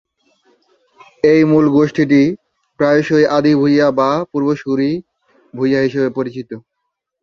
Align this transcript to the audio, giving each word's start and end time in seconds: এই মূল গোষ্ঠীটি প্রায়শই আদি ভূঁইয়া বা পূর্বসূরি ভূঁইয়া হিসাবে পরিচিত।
এই 1.23 1.41
মূল 1.51 1.65
গোষ্ঠীটি 1.75 2.21
প্রায়শই 2.79 3.25
আদি 3.37 3.53
ভূঁইয়া 3.55 3.87
বা 3.99 4.09
পূর্বসূরি 4.31 4.91
ভূঁইয়া 5.53 5.79
হিসাবে 5.85 6.09
পরিচিত। 6.17 6.49